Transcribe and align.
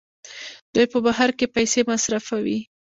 دوی 0.73 0.85
په 0.93 0.97
بهر 1.05 1.29
کې 1.37 1.53
پیسې 1.55 1.81
مصرفوي. 1.91 2.59